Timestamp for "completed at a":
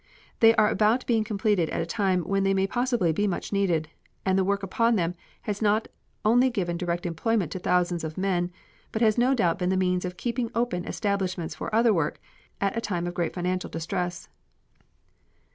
1.23-1.85